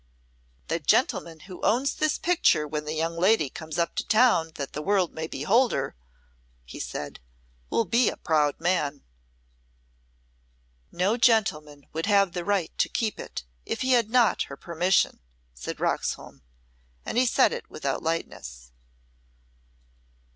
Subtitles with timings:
[0.67, 4.73] "The gentleman who owns this picture when the young lady comes up to town that
[4.73, 5.95] the world may behold her,"
[6.65, 7.19] he said,
[7.69, 9.03] "will be a proud man."
[10.91, 15.19] "No gentleman would have the right to keep it if he had not her permission,"
[15.53, 16.41] said Roxholm
[17.05, 18.71] and he said it without lightness.